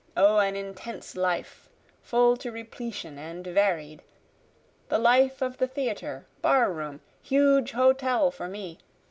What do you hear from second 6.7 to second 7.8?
room, huge